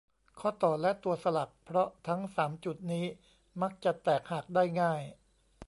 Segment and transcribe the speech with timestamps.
[0.39, 3.05] ข้อต่อ และตัวสลัก เพราะทั้ง สาม จุดนี้
[3.61, 5.01] มักจะแตกหักได้ง่าย